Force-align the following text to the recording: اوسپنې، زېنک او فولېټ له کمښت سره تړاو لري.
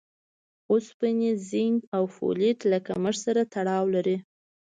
اوسپنې، 0.71 1.31
زېنک 1.49 1.79
او 1.95 2.03
فولېټ 2.15 2.59
له 2.71 2.77
کمښت 2.87 3.19
سره 3.25 3.41
تړاو 3.53 3.85
لري. 3.95 4.17